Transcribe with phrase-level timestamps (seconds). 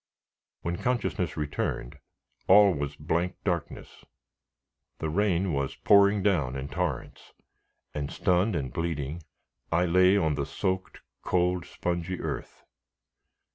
[0.63, 1.99] When consciousness returned,
[2.47, 4.03] all was blank darkness.
[4.97, 7.33] The rain was pouring down in torrents,
[7.93, 9.21] and, stunned and bleeding,
[9.71, 12.63] I lay on the soaked, cold, spongy earth.